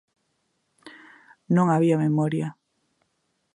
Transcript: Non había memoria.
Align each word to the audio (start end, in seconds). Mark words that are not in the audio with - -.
Non 1.55 1.67
había 1.73 2.01
memoria. 2.05 2.47